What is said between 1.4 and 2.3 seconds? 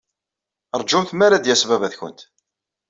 d-yas baba-twent.